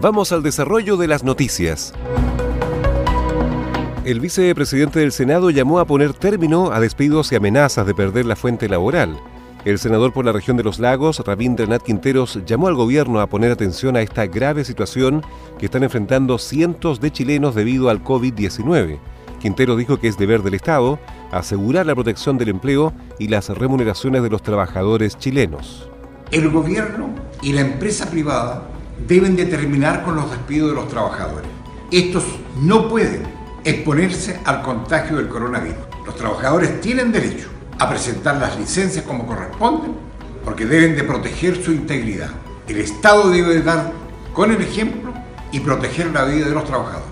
Vamos 0.00 0.30
al 0.30 0.44
desarrollo 0.44 0.96
de 0.96 1.08
las 1.08 1.24
noticias. 1.24 1.92
El 4.04 4.20
vicepresidente 4.20 5.00
del 5.00 5.10
Senado 5.10 5.50
llamó 5.50 5.80
a 5.80 5.86
poner 5.86 6.14
término 6.14 6.70
a 6.70 6.78
despidos 6.78 7.32
y 7.32 7.34
amenazas 7.34 7.84
de 7.84 7.96
perder 7.96 8.24
la 8.24 8.36
fuente 8.36 8.68
laboral. 8.68 9.18
El 9.64 9.80
senador 9.80 10.12
por 10.12 10.24
la 10.24 10.30
región 10.30 10.56
de 10.56 10.62
los 10.62 10.78
lagos, 10.78 11.18
Rabindranath 11.26 11.82
Quinteros, 11.82 12.38
llamó 12.46 12.68
al 12.68 12.76
gobierno 12.76 13.20
a 13.20 13.26
poner 13.26 13.50
atención 13.50 13.96
a 13.96 14.00
esta 14.00 14.26
grave 14.26 14.64
situación 14.64 15.24
que 15.58 15.66
están 15.66 15.82
enfrentando 15.82 16.38
cientos 16.38 17.00
de 17.00 17.10
chilenos 17.10 17.56
debido 17.56 17.90
al 17.90 18.04
COVID-19. 18.04 19.00
Quintero 19.40 19.74
dijo 19.74 19.98
que 19.98 20.06
es 20.06 20.16
deber 20.16 20.44
del 20.44 20.54
Estado 20.54 21.00
asegurar 21.32 21.86
la 21.86 21.96
protección 21.96 22.38
del 22.38 22.50
empleo 22.50 22.92
y 23.18 23.26
las 23.26 23.48
remuneraciones 23.48 24.22
de 24.22 24.30
los 24.30 24.44
trabajadores 24.44 25.18
chilenos. 25.18 25.90
El 26.30 26.50
gobierno 26.50 27.10
y 27.42 27.52
la 27.52 27.62
empresa 27.62 28.08
privada 28.08 28.77
deben 29.06 29.36
determinar 29.36 30.04
con 30.04 30.16
los 30.16 30.30
despidos 30.30 30.70
de 30.70 30.74
los 30.74 30.88
trabajadores. 30.88 31.48
Estos 31.90 32.24
no 32.60 32.88
pueden 32.88 33.22
exponerse 33.64 34.40
al 34.44 34.62
contagio 34.62 35.16
del 35.16 35.28
coronavirus. 35.28 35.78
Los 36.04 36.16
trabajadores 36.16 36.80
tienen 36.80 37.12
derecho 37.12 37.48
a 37.78 37.88
presentar 37.88 38.36
las 38.36 38.58
licencias 38.58 39.04
como 39.04 39.26
corresponden 39.26 39.94
porque 40.44 40.66
deben 40.66 40.96
de 40.96 41.04
proteger 41.04 41.62
su 41.62 41.72
integridad. 41.72 42.30
El 42.66 42.78
Estado 42.78 43.30
debe 43.30 43.62
dar 43.62 43.92
con 44.32 44.50
el 44.50 44.60
ejemplo 44.60 45.12
y 45.52 45.60
proteger 45.60 46.06
la 46.12 46.24
vida 46.24 46.46
de 46.46 46.54
los 46.54 46.64
trabajadores. 46.64 47.07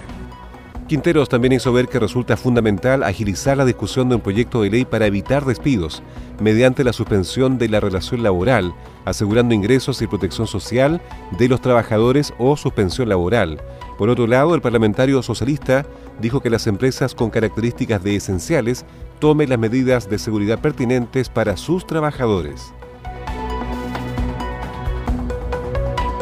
Quinteros 0.88 1.28
también 1.28 1.52
hizo 1.52 1.72
ver 1.72 1.88
que 1.88 1.98
resulta 1.98 2.36
fundamental 2.36 3.02
agilizar 3.02 3.56
la 3.56 3.64
discusión 3.64 4.08
de 4.08 4.14
un 4.14 4.20
proyecto 4.20 4.62
de 4.62 4.70
ley 4.70 4.84
para 4.84 5.06
evitar 5.06 5.44
despidos 5.44 6.00
mediante 6.40 6.84
la 6.84 6.92
suspensión 6.92 7.58
de 7.58 7.68
la 7.68 7.80
relación 7.80 8.22
laboral, 8.22 8.72
asegurando 9.04 9.52
ingresos 9.52 10.00
y 10.00 10.06
protección 10.06 10.46
social 10.46 11.02
de 11.38 11.48
los 11.48 11.60
trabajadores 11.60 12.32
o 12.38 12.56
suspensión 12.56 13.08
laboral. 13.08 13.60
Por 13.98 14.10
otro 14.10 14.28
lado, 14.28 14.54
el 14.54 14.60
parlamentario 14.60 15.20
socialista 15.24 15.84
dijo 16.20 16.40
que 16.40 16.50
las 16.50 16.68
empresas 16.68 17.16
con 17.16 17.30
características 17.30 18.04
de 18.04 18.14
esenciales 18.14 18.84
tomen 19.18 19.48
las 19.48 19.58
medidas 19.58 20.08
de 20.08 20.20
seguridad 20.20 20.60
pertinentes 20.60 21.28
para 21.30 21.56
sus 21.56 21.84
trabajadores. 21.84 22.72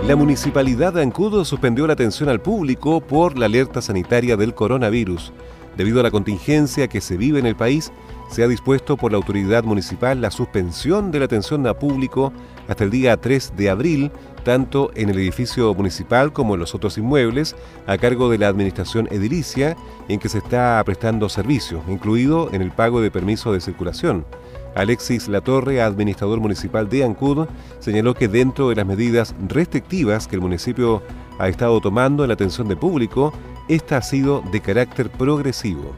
La 0.06 0.16
municipalidad 0.16 0.92
de 0.92 1.02
Ancudo 1.02 1.46
suspendió 1.46 1.86
la 1.86 1.94
atención 1.94 2.28
al 2.28 2.38
público 2.38 3.00
por 3.00 3.38
la 3.38 3.46
alerta 3.46 3.80
sanitaria 3.80 4.36
del 4.36 4.54
coronavirus. 4.54 5.32
Debido 5.78 6.00
a 6.00 6.02
la 6.02 6.10
contingencia 6.10 6.88
que 6.88 7.00
se 7.00 7.16
vive 7.16 7.38
en 7.38 7.46
el 7.46 7.56
país, 7.56 7.90
se 8.28 8.44
ha 8.44 8.48
dispuesto 8.48 8.98
por 8.98 9.12
la 9.12 9.16
autoridad 9.16 9.64
municipal 9.64 10.20
la 10.20 10.30
suspensión 10.30 11.10
de 11.10 11.20
la 11.20 11.24
atención 11.24 11.66
al 11.66 11.78
público 11.78 12.34
hasta 12.68 12.84
el 12.84 12.90
día 12.90 13.16
3 13.16 13.54
de 13.56 13.70
abril, 13.70 14.10
tanto 14.44 14.90
en 14.94 15.08
el 15.08 15.16
edificio 15.16 15.72
municipal 15.72 16.34
como 16.34 16.52
en 16.52 16.60
los 16.60 16.74
otros 16.74 16.98
inmuebles, 16.98 17.56
a 17.86 17.96
cargo 17.96 18.28
de 18.28 18.36
la 18.36 18.48
administración 18.48 19.08
edilicia, 19.10 19.74
en 20.08 20.20
que 20.20 20.28
se 20.28 20.36
está 20.36 20.82
prestando 20.84 21.30
servicio, 21.30 21.82
incluido 21.88 22.50
en 22.52 22.60
el 22.60 22.72
pago 22.72 23.00
de 23.00 23.10
permiso 23.10 23.54
de 23.54 23.60
circulación. 23.62 24.26
Alexis 24.74 25.28
Latorre, 25.28 25.80
administrador 25.82 26.40
municipal 26.40 26.88
de 26.88 27.04
Ancud, 27.04 27.46
señaló 27.80 28.14
que 28.14 28.28
dentro 28.28 28.68
de 28.68 28.76
las 28.76 28.86
medidas 28.86 29.34
restrictivas 29.48 30.26
que 30.26 30.36
el 30.36 30.42
municipio 30.42 31.02
ha 31.38 31.48
estado 31.48 31.80
tomando 31.80 32.24
en 32.24 32.28
la 32.28 32.34
atención 32.34 32.68
de 32.68 32.76
público, 32.76 33.32
esta 33.68 33.98
ha 33.98 34.02
sido 34.02 34.42
de 34.52 34.60
carácter 34.60 35.10
progresivo. 35.10 35.94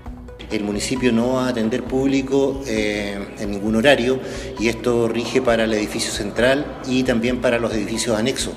El 0.50 0.62
municipio 0.62 1.12
no 1.12 1.34
va 1.34 1.46
a 1.46 1.48
atender 1.48 1.82
público 1.82 2.62
eh, 2.66 3.18
en 3.40 3.50
ningún 3.50 3.74
horario 3.74 4.20
y 4.60 4.68
esto 4.68 5.08
rige 5.08 5.42
para 5.42 5.64
el 5.64 5.72
edificio 5.72 6.12
central 6.12 6.80
y 6.86 7.02
también 7.02 7.40
para 7.40 7.58
los 7.58 7.74
edificios 7.74 8.16
anexos, 8.16 8.54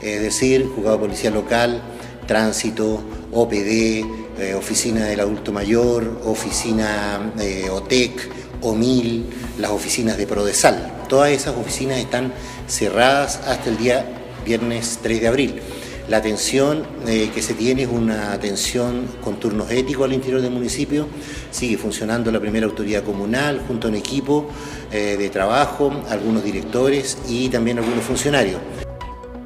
es 0.00 0.22
decir, 0.22 0.66
juzgado 0.74 1.00
policía 1.00 1.30
local, 1.30 1.82
tránsito, 2.26 3.02
OPD, 3.32 4.04
eh, 4.38 4.54
oficina 4.54 5.04
del 5.04 5.20
adulto 5.20 5.52
mayor, 5.52 6.20
oficina 6.24 7.32
eh, 7.38 7.68
OTEC, 7.70 8.45
OMIL, 8.62 9.26
las 9.58 9.70
oficinas 9.70 10.16
de 10.16 10.26
Prodesal. 10.26 10.92
Todas 11.08 11.30
esas 11.30 11.56
oficinas 11.56 11.98
están 11.98 12.32
cerradas 12.66 13.40
hasta 13.46 13.70
el 13.70 13.78
día 13.78 14.04
viernes 14.44 15.00
3 15.02 15.20
de 15.20 15.28
abril. 15.28 15.60
La 16.08 16.18
atención 16.18 16.86
eh, 17.08 17.30
que 17.34 17.42
se 17.42 17.54
tiene 17.54 17.82
es 17.82 17.88
una 17.88 18.32
atención 18.32 19.08
con 19.22 19.40
turnos 19.40 19.68
éticos 19.72 20.04
al 20.04 20.12
interior 20.12 20.40
del 20.40 20.52
municipio. 20.52 21.08
Sigue 21.50 21.76
funcionando 21.78 22.30
la 22.30 22.38
primera 22.38 22.66
autoridad 22.66 23.02
comunal 23.02 23.60
junto 23.66 23.88
a 23.88 23.90
un 23.90 23.96
equipo 23.96 24.46
eh, 24.92 25.16
de 25.18 25.30
trabajo, 25.30 25.92
algunos 26.08 26.44
directores 26.44 27.18
y 27.28 27.48
también 27.48 27.78
algunos 27.78 28.04
funcionarios. 28.04 28.60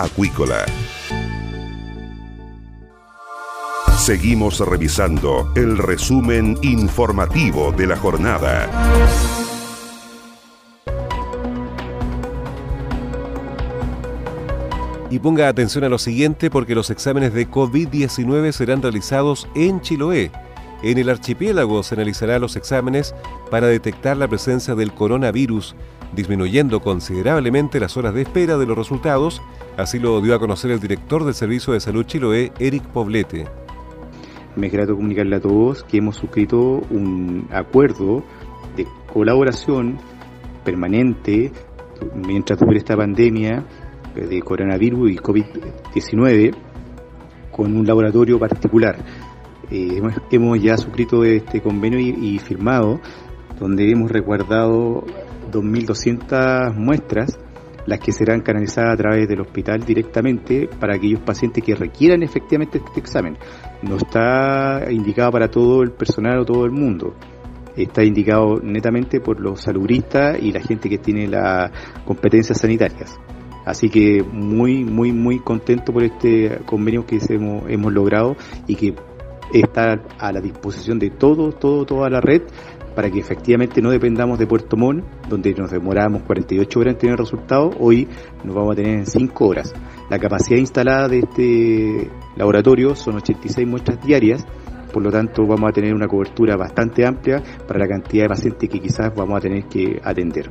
Seguimos 3.97 4.59
revisando 4.59 5.51
el 5.55 5.77
resumen 5.77 6.57
informativo 6.61 7.71
de 7.71 7.87
la 7.87 7.95
jornada. 7.95 8.69
Y 15.09 15.19
ponga 15.19 15.47
atención 15.47 15.83
a 15.83 15.89
lo 15.89 15.99
siguiente 15.99 16.49
porque 16.49 16.73
los 16.73 16.89
exámenes 16.89 17.33
de 17.33 17.47
COVID-19 17.47 18.51
serán 18.51 18.81
realizados 18.81 19.47
en 19.53 19.79
Chiloé. 19.79 20.31
En 20.83 20.97
el 20.97 21.09
archipiélago 21.09 21.81
se 21.81 21.95
analizará 21.95 22.39
los 22.39 22.57
exámenes 22.57 23.15
para 23.49 23.67
detectar 23.67 24.17
la 24.17 24.27
presencia 24.27 24.75
del 24.75 24.93
coronavirus, 24.93 25.77
disminuyendo 26.13 26.81
considerablemente 26.81 27.79
las 27.79 27.95
horas 27.95 28.13
de 28.13 28.23
espera 28.23 28.57
de 28.57 28.65
los 28.65 28.77
resultados, 28.77 29.41
así 29.77 29.97
lo 29.97 30.19
dio 30.19 30.35
a 30.35 30.39
conocer 30.39 30.71
el 30.71 30.81
director 30.81 31.23
del 31.23 31.35
Servicio 31.35 31.71
de 31.71 31.79
Salud 31.79 32.05
Chiloé, 32.05 32.51
Eric 32.59 32.83
Poblete. 32.87 33.47
Me 34.57 34.67
grato 34.67 34.93
comunicarle 34.93 35.37
a 35.37 35.39
todos 35.39 35.85
que 35.85 35.99
hemos 35.99 36.17
suscrito 36.17 36.81
un 36.89 37.47
acuerdo 37.53 38.21
de 38.75 38.85
colaboración 39.11 39.97
permanente 40.65 41.53
mientras 42.13 42.59
dure 42.59 42.77
esta 42.77 42.97
pandemia 42.97 43.63
de 44.15 44.41
coronavirus 44.41 45.11
y 45.11 45.15
COVID-19 45.15 46.53
con 47.53 47.77
un 47.77 47.87
laboratorio 47.87 48.37
particular. 48.37 48.97
Eh, 49.73 49.99
hemos, 50.29 50.61
ya 50.61 50.77
suscrito 50.77 51.23
este 51.23 51.59
convenio 51.59 51.99
y, 51.99 52.37
firmado, 52.37 53.01
donde 53.59 53.89
hemos 53.89 54.11
resguardado 54.11 55.03
2.200 55.51 56.75
muestras, 56.75 57.39
las 57.87 57.99
que 57.99 58.11
serán 58.11 58.41
canalizadas 58.41 58.93
a 58.93 58.97
través 58.97 59.27
del 59.27 59.41
hospital 59.41 59.83
directamente 59.83 60.69
para 60.79 60.95
aquellos 60.95 61.21
pacientes 61.21 61.63
que 61.63 61.73
requieran 61.73 62.21
efectivamente 62.21 62.77
este 62.77 62.99
examen. 62.99 63.35
No 63.81 63.97
está 63.97 64.91
indicado 64.91 65.31
para 65.31 65.49
todo 65.49 65.81
el 65.81 65.91
personal 65.91 66.41
o 66.41 66.45
todo 66.45 66.65
el 66.65 66.71
mundo 66.71 67.15
está 67.75 68.03
indicado 68.03 68.59
netamente 68.61 69.19
por 69.19 69.39
los 69.39 69.61
saludistas 69.61 70.37
y 70.39 70.51
la 70.51 70.61
gente 70.61 70.87
que 70.87 70.99
tiene 70.99 71.27
las 71.27 71.71
competencias 72.05 72.61
sanitarias. 72.61 73.19
Así 73.65 73.89
que 73.89 74.21
muy, 74.21 74.83
muy, 74.83 75.11
muy 75.11 75.39
contento 75.39 75.91
por 75.91 76.03
este 76.03 76.59
convenio 76.67 77.07
que 77.07 77.17
hemos, 77.29 77.63
hemos 77.67 77.91
logrado 77.91 78.35
y 78.67 78.75
que 78.75 78.93
está 79.51 80.01
a 80.19 80.31
la 80.31 80.39
disposición 80.41 80.99
de 80.99 81.09
todos, 81.09 81.59
todo, 81.59 81.85
toda 81.85 82.09
la 82.09 82.21
red 82.21 82.43
para 82.95 83.09
que 83.09 83.19
efectivamente 83.19 83.81
no 83.81 83.89
dependamos 83.89 84.37
de 84.37 84.45
Puerto 84.45 84.77
Montt, 84.77 85.03
donde 85.27 85.53
nos 85.55 85.71
demoramos 85.71 86.21
48 86.23 86.79
horas 86.79 86.93
en 86.93 86.99
tener 86.99 87.17
resultados, 87.17 87.75
hoy 87.79 88.07
nos 88.43 88.55
vamos 88.55 88.73
a 88.73 88.75
tener 88.75 88.99
en 88.99 89.05
5 89.07 89.47
horas. 89.47 89.73
La 90.11 90.19
capacidad 90.19 90.59
instalada 90.59 91.07
de 91.07 91.19
este 91.19 92.11
laboratorio 92.35 92.95
son 92.95 93.15
86 93.15 93.67
muestras 93.67 93.99
diarias 94.05 94.45
por 94.93 95.01
lo 95.01 95.11
tanto 95.11 95.45
vamos 95.45 95.69
a 95.69 95.73
tener 95.73 95.93
una 95.93 96.07
cobertura 96.07 96.55
bastante 96.55 97.05
amplia 97.05 97.41
para 97.67 97.79
la 97.79 97.87
cantidad 97.87 98.25
de 98.25 98.29
pacientes 98.29 98.69
que 98.69 98.79
quizás 98.79 99.13
vamos 99.13 99.37
a 99.37 99.41
tener 99.41 99.65
que 99.65 99.99
atender. 100.03 100.49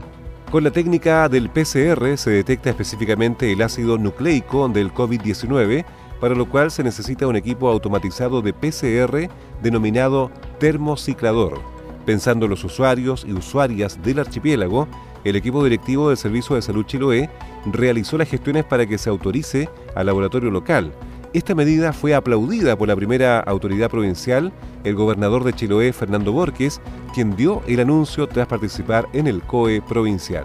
Con 0.50 0.64
la 0.64 0.70
técnica 0.70 1.30
del 1.30 1.48
PCR 1.48 2.18
se 2.18 2.30
detecta 2.30 2.68
específicamente 2.68 3.50
el 3.50 3.62
ácido 3.62 3.96
nucleico 3.96 4.68
del 4.68 4.92
COVID-19, 4.92 5.84
para 6.22 6.36
lo 6.36 6.48
cual 6.48 6.70
se 6.70 6.84
necesita 6.84 7.26
un 7.26 7.34
equipo 7.34 7.68
automatizado 7.68 8.42
de 8.42 8.52
PCR 8.52 9.28
denominado 9.60 10.30
termociclador. 10.60 11.60
Pensando 12.06 12.46
en 12.46 12.50
los 12.50 12.62
usuarios 12.62 13.26
y 13.28 13.32
usuarias 13.32 14.00
del 14.04 14.20
archipiélago, 14.20 14.86
el 15.24 15.34
equipo 15.34 15.64
directivo 15.64 16.10
del 16.10 16.16
Servicio 16.16 16.54
de 16.54 16.62
Salud 16.62 16.86
Chiloé 16.86 17.28
realizó 17.66 18.18
las 18.18 18.28
gestiones 18.28 18.64
para 18.64 18.86
que 18.86 18.98
se 18.98 19.10
autorice 19.10 19.68
al 19.96 20.06
laboratorio 20.06 20.52
local, 20.52 20.92
esta 21.32 21.54
medida 21.54 21.94
fue 21.94 22.14
aplaudida 22.14 22.76
por 22.76 22.88
la 22.88 22.94
primera 22.94 23.40
autoridad 23.40 23.90
provincial, 23.90 24.52
el 24.84 24.94
gobernador 24.94 25.42
de 25.42 25.54
Chiloé, 25.54 25.94
Fernando 25.94 26.30
Borges, 26.30 26.78
quien 27.14 27.34
dio 27.34 27.62
el 27.66 27.80
anuncio 27.80 28.28
tras 28.28 28.46
participar 28.46 29.08
en 29.14 29.26
el 29.26 29.42
COE 29.42 29.80
provincial. 29.80 30.44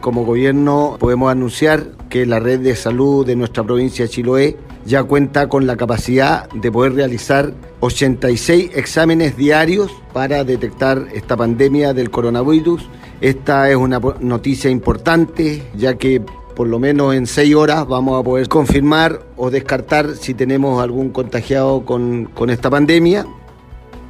Como 0.00 0.24
gobierno 0.24 0.96
podemos 0.98 1.30
anunciar 1.30 1.84
que 2.08 2.24
la 2.24 2.40
red 2.40 2.60
de 2.60 2.74
salud 2.74 3.26
de 3.26 3.36
nuestra 3.36 3.62
provincia 3.62 4.06
de 4.06 4.10
Chiloé 4.10 4.56
ya 4.84 5.02
cuenta 5.04 5.48
con 5.48 5.66
la 5.66 5.76
capacidad 5.76 6.48
de 6.50 6.72
poder 6.72 6.94
realizar 6.94 7.52
86 7.80 8.70
exámenes 8.74 9.36
diarios 9.36 9.90
para 10.12 10.44
detectar 10.44 11.06
esta 11.12 11.36
pandemia 11.36 11.92
del 11.94 12.10
coronavirus. 12.10 12.88
Esta 13.20 13.70
es 13.70 13.76
una 13.76 14.00
noticia 14.20 14.70
importante 14.70 15.62
ya 15.76 15.94
que 15.96 16.22
por 16.54 16.68
lo 16.68 16.78
menos 16.78 17.14
en 17.14 17.26
seis 17.26 17.54
horas 17.54 17.86
vamos 17.86 18.20
a 18.20 18.22
poder 18.22 18.48
confirmar 18.48 19.22
o 19.36 19.50
descartar 19.50 20.16
si 20.16 20.34
tenemos 20.34 20.82
algún 20.82 21.10
contagiado 21.10 21.84
con, 21.84 22.26
con 22.26 22.50
esta 22.50 22.68
pandemia. 22.68 23.26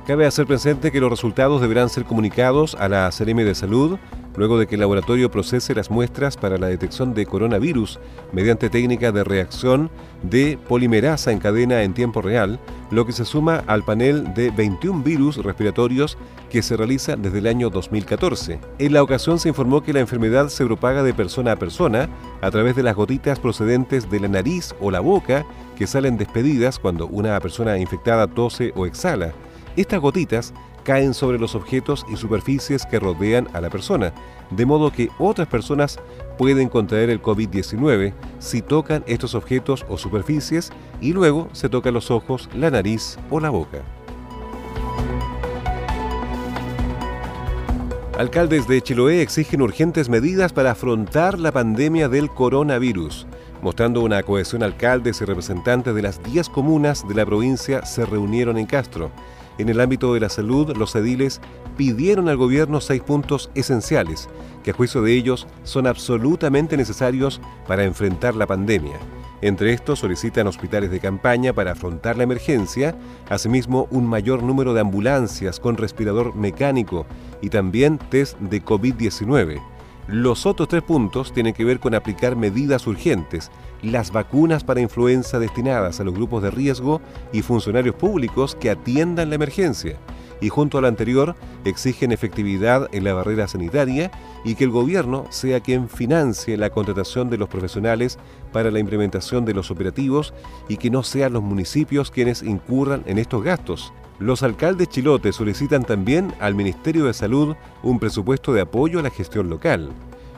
Cabe 0.06 0.26
hacer 0.26 0.46
presente 0.46 0.90
que 0.90 1.00
los 1.00 1.10
resultados 1.10 1.60
deberán 1.60 1.88
ser 1.88 2.04
comunicados 2.04 2.74
a 2.74 2.88
la 2.88 3.10
CRM 3.16 3.44
de 3.44 3.54
Salud 3.54 3.98
luego 4.36 4.58
de 4.58 4.66
que 4.66 4.76
el 4.76 4.80
laboratorio 4.80 5.30
procese 5.30 5.74
las 5.74 5.90
muestras 5.90 6.36
para 6.36 6.58
la 6.58 6.68
detección 6.68 7.14
de 7.14 7.26
coronavirus 7.26 7.98
mediante 8.32 8.70
técnica 8.70 9.12
de 9.12 9.24
reacción 9.24 9.90
de 10.22 10.58
polimerasa 10.68 11.32
en 11.32 11.38
cadena 11.38 11.82
en 11.82 11.94
tiempo 11.94 12.22
real, 12.22 12.60
lo 12.90 13.06
que 13.06 13.12
se 13.12 13.24
suma 13.24 13.62
al 13.66 13.84
panel 13.84 14.34
de 14.34 14.50
21 14.50 15.02
virus 15.02 15.36
respiratorios 15.36 16.18
que 16.50 16.62
se 16.62 16.76
realiza 16.76 17.16
desde 17.16 17.38
el 17.38 17.46
año 17.46 17.70
2014. 17.70 18.60
En 18.78 18.92
la 18.92 19.02
ocasión 19.02 19.38
se 19.38 19.48
informó 19.48 19.82
que 19.82 19.92
la 19.92 20.00
enfermedad 20.00 20.48
se 20.48 20.66
propaga 20.66 21.02
de 21.02 21.14
persona 21.14 21.52
a 21.52 21.56
persona 21.56 22.08
a 22.40 22.50
través 22.50 22.76
de 22.76 22.82
las 22.82 22.96
gotitas 22.96 23.38
procedentes 23.38 24.10
de 24.10 24.20
la 24.20 24.28
nariz 24.28 24.74
o 24.80 24.90
la 24.90 25.00
boca 25.00 25.46
que 25.76 25.86
salen 25.86 26.18
despedidas 26.18 26.78
cuando 26.78 27.06
una 27.06 27.38
persona 27.40 27.78
infectada 27.78 28.26
tose 28.26 28.72
o 28.76 28.86
exhala. 28.86 29.32
Estas 29.76 30.00
gotitas 30.00 30.52
caen 30.84 31.14
sobre 31.14 31.38
los 31.38 31.54
objetos 31.54 32.04
y 32.08 32.16
superficies 32.16 32.86
que 32.86 32.98
rodean 32.98 33.48
a 33.52 33.60
la 33.60 33.70
persona, 33.70 34.12
de 34.50 34.66
modo 34.66 34.90
que 34.92 35.08
otras 35.18 35.48
personas 35.48 35.98
pueden 36.38 36.68
contraer 36.68 37.10
el 37.10 37.22
COVID-19 37.22 38.12
si 38.38 38.62
tocan 38.62 39.04
estos 39.06 39.34
objetos 39.34 39.84
o 39.88 39.98
superficies 39.98 40.70
y 41.00 41.12
luego 41.12 41.48
se 41.52 41.68
tocan 41.68 41.94
los 41.94 42.10
ojos, 42.10 42.48
la 42.54 42.70
nariz 42.70 43.18
o 43.30 43.40
la 43.40 43.50
boca. 43.50 43.82
Alcaldes 48.20 48.68
de 48.68 48.82
Chiloé 48.82 49.22
exigen 49.22 49.62
urgentes 49.62 50.10
medidas 50.10 50.52
para 50.52 50.72
afrontar 50.72 51.38
la 51.38 51.52
pandemia 51.52 52.06
del 52.10 52.28
coronavirus. 52.28 53.26
Mostrando 53.62 54.02
una 54.02 54.22
cohesión, 54.22 54.62
alcaldes 54.62 55.22
y 55.22 55.24
representantes 55.24 55.94
de 55.94 56.02
las 56.02 56.22
10 56.22 56.50
comunas 56.50 57.08
de 57.08 57.14
la 57.14 57.24
provincia 57.24 57.84
se 57.86 58.04
reunieron 58.04 58.58
en 58.58 58.66
Castro. 58.66 59.10
En 59.58 59.68
el 59.68 59.80
ámbito 59.80 60.14
de 60.14 60.20
la 60.20 60.28
salud, 60.28 60.76
los 60.76 60.94
ediles 60.94 61.40
pidieron 61.76 62.28
al 62.28 62.36
gobierno 62.36 62.80
seis 62.80 63.02
puntos 63.02 63.50
esenciales, 63.54 64.28
que 64.62 64.70
a 64.70 64.74
juicio 64.74 65.02
de 65.02 65.14
ellos 65.14 65.46
son 65.64 65.86
absolutamente 65.86 66.76
necesarios 66.76 67.40
para 67.66 67.84
enfrentar 67.84 68.34
la 68.34 68.46
pandemia. 68.46 68.98
Entre 69.42 69.72
estos 69.72 70.00
solicitan 70.00 70.46
hospitales 70.46 70.90
de 70.90 71.00
campaña 71.00 71.54
para 71.54 71.72
afrontar 71.72 72.18
la 72.18 72.24
emergencia, 72.24 72.94
asimismo 73.30 73.88
un 73.90 74.06
mayor 74.06 74.42
número 74.42 74.74
de 74.74 74.80
ambulancias 74.80 75.58
con 75.58 75.78
respirador 75.78 76.34
mecánico 76.34 77.06
y 77.40 77.48
también 77.48 77.98
test 77.98 78.38
de 78.38 78.62
COVID-19. 78.62 79.62
Los 80.12 80.44
otros 80.44 80.66
tres 80.66 80.82
puntos 80.82 81.32
tienen 81.32 81.54
que 81.54 81.64
ver 81.64 81.78
con 81.78 81.94
aplicar 81.94 82.34
medidas 82.34 82.84
urgentes, 82.88 83.52
las 83.80 84.10
vacunas 84.10 84.64
para 84.64 84.80
influenza 84.80 85.38
destinadas 85.38 86.00
a 86.00 86.04
los 86.04 86.14
grupos 86.14 86.42
de 86.42 86.50
riesgo 86.50 87.00
y 87.32 87.42
funcionarios 87.42 87.94
públicos 87.94 88.56
que 88.56 88.70
atiendan 88.70 89.28
la 89.28 89.36
emergencia. 89.36 89.98
Y 90.40 90.48
junto 90.48 90.78
a 90.78 90.80
lo 90.80 90.88
anterior, 90.88 91.36
exigen 91.64 92.10
efectividad 92.10 92.88
en 92.90 93.04
la 93.04 93.14
barrera 93.14 93.46
sanitaria 93.46 94.10
y 94.44 94.56
que 94.56 94.64
el 94.64 94.70
gobierno 94.70 95.26
sea 95.30 95.60
quien 95.60 95.88
financie 95.88 96.56
la 96.56 96.70
contratación 96.70 97.30
de 97.30 97.38
los 97.38 97.48
profesionales 97.48 98.18
para 98.52 98.72
la 98.72 98.80
implementación 98.80 99.44
de 99.44 99.54
los 99.54 99.70
operativos 99.70 100.34
y 100.68 100.78
que 100.78 100.90
no 100.90 101.04
sean 101.04 101.34
los 101.34 101.42
municipios 101.44 102.10
quienes 102.10 102.42
incurran 102.42 103.04
en 103.06 103.18
estos 103.18 103.44
gastos. 103.44 103.92
Los 104.20 104.42
alcaldes 104.42 104.90
chilotes 104.90 105.34
solicitan 105.34 105.82
también 105.82 106.34
al 106.40 106.54
Ministerio 106.54 107.06
de 107.06 107.14
Salud 107.14 107.56
un 107.82 107.98
presupuesto 107.98 108.52
de 108.52 108.60
apoyo 108.60 108.98
a 108.98 109.02
la 109.02 109.08
gestión 109.08 109.48
local. 109.48 109.88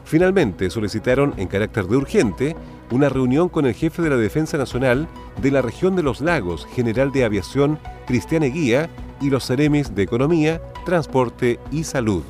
Finalmente, 0.05 0.71
solicitaron 0.71 1.35
en 1.37 1.49
carácter 1.49 1.87
de 1.87 1.97
urgente 1.97 2.57
una 2.93 3.09
reunión 3.09 3.49
con 3.49 3.67
el 3.67 3.75
jefe 3.75 4.01
de 4.01 4.11
la 4.11 4.17
Defensa 4.17 4.57
Nacional 4.57 5.09
de 5.41 5.51
la 5.51 5.63
región 5.63 5.97
de 5.97 6.05
los 6.05 6.21
lagos, 6.21 6.65
general 6.67 7.11
de 7.11 7.25
aviación 7.25 7.81
Cristian 8.07 8.45
Eguía, 8.45 8.89
y 9.21 9.31
los 9.31 9.47
ceremis 9.47 9.95
de 9.95 10.03
Economía, 10.03 10.61
Transporte 10.85 11.59
y 11.71 11.85
Salud. 11.85 12.25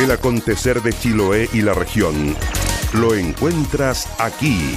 El 0.00 0.10
acontecer 0.10 0.80
de 0.82 0.92
Chiloé 0.92 1.48
y 1.52 1.62
la 1.62 1.74
región 1.74 2.36
lo 2.94 3.14
encuentras 3.14 4.08
aquí. 4.20 4.76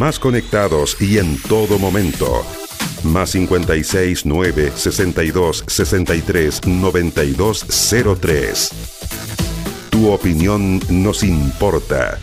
Más 0.00 0.18
conectados 0.18 0.96
y 0.98 1.18
en 1.18 1.36
todo 1.42 1.78
momento. 1.78 2.42
Más 3.02 3.32
56 3.32 4.24
9 4.24 4.72
62 4.74 5.64
63 5.66 6.66
92 6.66 7.66
03. 8.18 8.70
Tu 9.90 10.10
opinión 10.10 10.80
nos 10.88 11.22
importa. 11.22 12.18